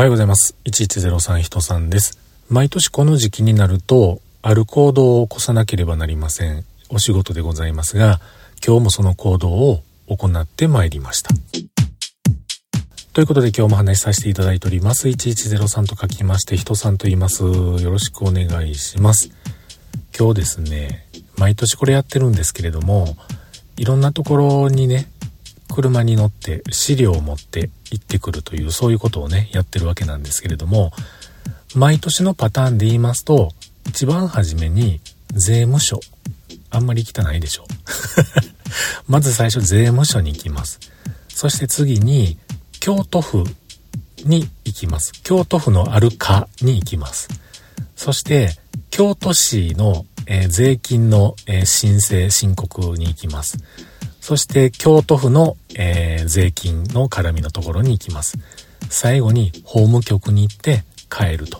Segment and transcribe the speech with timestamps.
[0.00, 0.56] おはようございます。
[0.64, 2.18] 1103人さんです。
[2.48, 6.64] 毎年この時期になると、ある行動を起こさなければなりません。
[6.88, 8.18] お仕事でございますが、
[8.66, 11.34] 今日もその行動を行ってまいりました。
[13.12, 15.06] ということで今日も話しさせていただいております。
[15.06, 17.42] 1103と書きまして、人さんと言います。
[17.42, 19.30] よろしくお願いします。
[20.18, 23.18] 今日ですね、毎年これやってるんですけれども、
[23.76, 25.10] いろんなところにね、
[25.70, 30.92] 車に乗って資料を持って行ってくるというそういうことをねやってるわけなんですけれども
[31.74, 33.52] 毎年のパターンで言いますと
[33.88, 35.00] 一番初めに
[35.32, 36.00] 税務署
[36.70, 37.64] あんまり汚いでしょ。
[39.08, 40.78] まず最初税務署に行きます。
[41.28, 42.38] そして次に
[42.78, 43.44] 京都府
[44.24, 45.12] に行きます。
[45.24, 47.28] 京都府のあるかに行きます。
[47.96, 48.56] そして
[48.90, 50.04] 京都市の、
[50.48, 53.58] 税金の、申請申告に行きます。
[54.30, 58.38] そして京都府の、えー、税金の絡みのところに行きます。
[58.88, 61.58] 最後に法務局に行って帰ると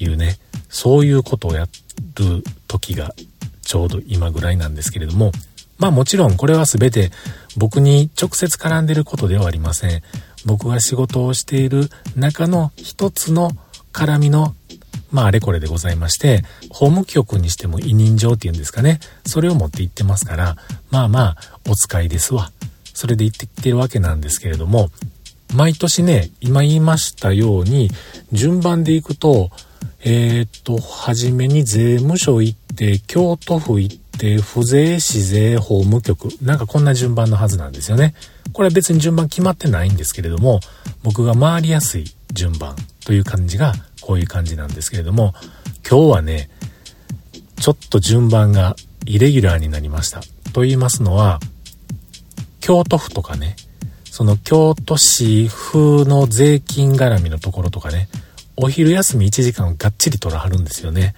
[0.00, 0.36] いうね、
[0.68, 3.14] そういうことをやる時が
[3.62, 5.30] ちょうど今ぐらいなんですけれども、
[5.78, 7.12] まあもちろんこれは全て
[7.56, 10.02] 僕に直接絡んでることではありません。
[10.44, 13.52] 僕が仕事をしている中の一つの
[13.92, 14.56] 絡みの
[15.10, 20.56] まああれこれでございまして、法務局にしても委任状っていうんですかね、それを持って行ってますから、
[20.90, 21.36] まあまあ
[21.68, 22.50] お使いですわ。
[22.94, 24.90] それで行ってきてるわけなんですけれども、
[25.54, 27.90] 毎年ね、今言いましたように、
[28.32, 29.50] 順番で行くと、
[30.04, 34.07] えー、っと、はじめに税務署行って、京都府行って、
[34.42, 36.28] 府税、市税、法務局。
[36.42, 38.14] なんかこんな順番のはずなんですよね。
[38.52, 40.60] これは別に順番決まってないんですけれども、
[41.02, 45.34] 僕が回りやすい順番という感じがこういう感じなんですけれども、
[45.88, 46.50] 今日はね、
[47.60, 50.20] ちょっと順番がイレギュラーになりました。
[50.52, 51.40] と言いますのは、
[52.60, 53.56] 京都府とかね、
[54.04, 58.08] その京都市風の税金絡みのところとかね、
[58.56, 61.14] お昼休み1時間をがっちり取らはるんですよね。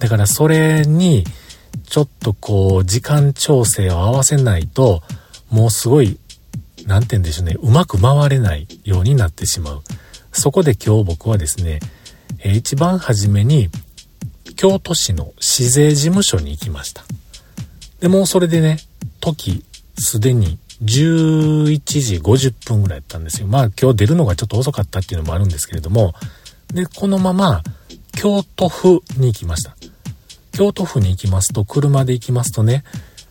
[0.00, 1.24] だからそれに、
[1.84, 5.02] ちょっとこう、時間調整を合わせないと、
[5.50, 6.18] もうすごい、
[6.86, 9.82] なんて言うんでしょうね、うまく回れないようになってしまう。
[10.32, 11.80] そこで今日僕はですね、
[12.38, 13.68] えー、一番初めに
[14.56, 17.02] 京都市の市税事務所に行きました。
[18.00, 18.78] で、もうそれでね、
[19.20, 19.64] 時、
[19.98, 23.46] すでに11時50分ぐらいやったんですよ。
[23.46, 26.14] まあ今日出るのがちょっと遅かったっていうのもあるんですけれども、
[26.72, 27.62] で、このまま
[28.12, 29.76] 京都府に行きました。
[30.60, 32.84] 京都府に行きますと、車で行きますとね、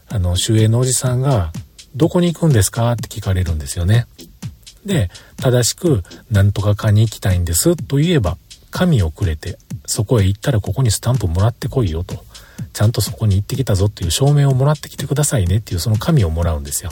[0.07, 1.51] あの、守衛のおじさんが、
[1.95, 2.91] どこに行くんですか？
[2.93, 4.07] って聞かれるんですよね。
[4.83, 6.01] で、正しく、
[6.31, 8.39] なんとかかに行きたいんですと言えば、
[8.71, 12.25] 紙をくれて、そこへ行ったらここにスタンプもらってこいよと。
[12.73, 16.89] ちゃんとそこに行ってきたぞっていう証明をもらってきてくださいねっていうその紙をもらうんですよ。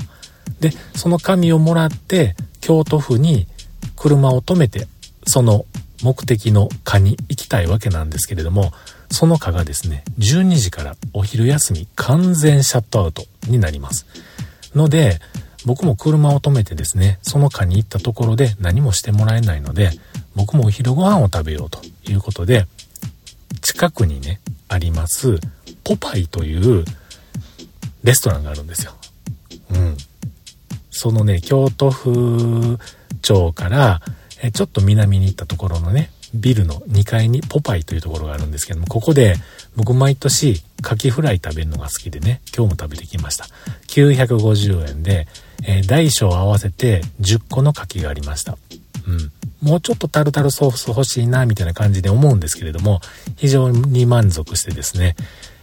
[0.60, 3.48] で、その紙をもらって、京都府に
[3.96, 4.88] 車を止めて、
[5.26, 5.66] その
[6.04, 8.72] 目的の課に行きたいわけなんですけれども、
[9.10, 14.06] その課がですね、12時からお昼休み完全シャットアウトになります。
[14.76, 15.20] ので、
[15.66, 19.92] 僕も車を止めてですね、その課に行ったところで何もしてもらえないので、
[20.36, 22.68] 僕もお昼ご飯を食べようということで、
[23.62, 25.40] 近くにね、あります、
[25.84, 26.86] ポパイという
[28.04, 28.94] レストランがあるんですよ。
[29.72, 29.98] うん。
[30.92, 32.80] そのね、京都府
[33.22, 34.02] 町から、
[34.42, 39.36] えちょっと南に行ったところのね、ビルの2階にポパイというところがあるんですけども、ここで
[39.76, 43.46] 僕毎年カキフライ食べるのが好きでね、今日も食べてきました。
[43.88, 45.28] 950円で、
[45.66, 48.58] えー、大小合わせて10個のカキがありました。
[49.08, 49.32] うん。
[49.62, 53.02] もうちょっとタルタルソース欲しいな、みたいな感じで思うんですけれども、
[53.36, 55.16] 非常に満足してですね、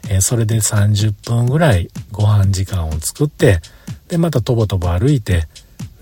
[0.08, 3.60] えー、それで30分ぐらいご飯時間を作って、
[4.08, 5.46] で、またとぼとぼ歩いて、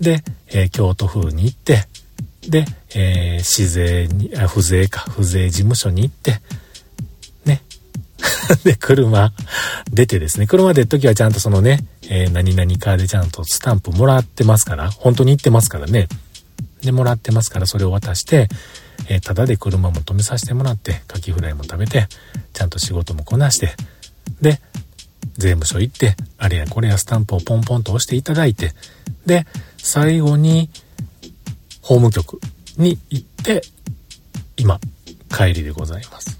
[0.01, 1.87] で、えー、京都風に行って、
[2.49, 2.65] で、
[2.95, 6.41] えー、市税に、あ、不税か、不税事務所に行って、
[7.45, 7.61] ね。
[8.63, 9.33] で、車
[9.91, 16.07] 出てですね、車出るときはちゃんとそのね、えー、何々カーでちゃんとスタンプもらってますから、本当に行ってますからね。
[16.83, 18.49] でもらってますからそれを渡して、
[19.09, 22.07] えー、ただで車も止めさせてもらってカキフライも食べて
[22.51, 23.71] ちゃんと仕事もこなして
[24.41, 24.59] で
[25.37, 28.73] 税務署行ってあれやこれやスタンプをポンポンと押していただいて
[29.25, 29.45] で
[29.77, 30.69] 最後に
[31.83, 32.39] 法務局
[32.77, 33.61] に行って
[34.57, 34.79] 今
[35.29, 36.39] 帰りでございます。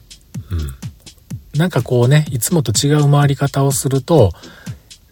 [0.50, 1.60] うん。
[1.60, 4.32] なんかこうね、いつもと違う回り方をすると、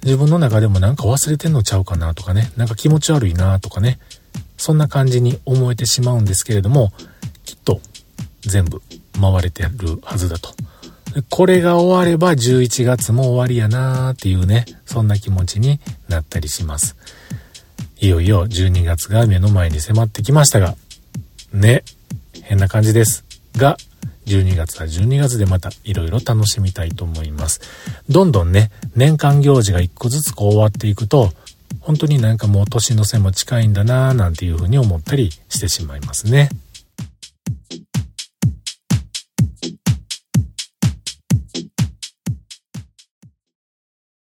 [0.03, 3.99] 自分の中でもなんか忘れてんのちゃうかなとかね、なんか気持ち悪いなとかね、
[4.57, 6.91] そんな感じに思えてしまうんですけれども、
[7.45, 7.81] きっと
[8.41, 8.81] 全部
[9.19, 10.55] 回れてるはずだと。
[11.29, 16.95] これが終われば11月も終わりやなーっていうね、そんな気持ちになったりします。
[18.01, 20.75] いよいよ12月が目の前に迫ってきましたが、
[21.53, 21.83] ね、
[22.41, 23.23] 変な感じです。
[23.55, 23.77] が、
[24.25, 27.61] 12月は12月でまた色々楽しみたいと思います。
[28.09, 31.31] どんどんね、年間行事が一個ずつこう終わっていくと、
[31.79, 36.49] 本当になんかもう年の瀬も近いんだなぁなんていうふうに思ったりしてしまいますね。